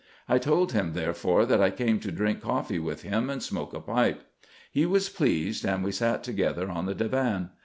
[0.27, 3.79] I told him, therefore, that I came to drink coffee with him, and smoke a
[3.79, 4.23] pipe.
[4.71, 7.51] He was pleased, and we sat together on the divan.